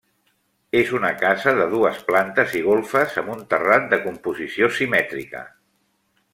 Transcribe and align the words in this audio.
És 0.79 0.93
una 0.99 1.11
casa 1.23 1.53
de 1.59 1.67
dues 1.73 1.99
plantes 2.07 2.57
i 2.61 2.63
golfes, 2.69 3.15
amb 3.23 3.31
un 3.37 3.45
terrat 3.55 3.87
de 3.95 4.03
composició 4.09 4.75
simètrica. 4.81 5.47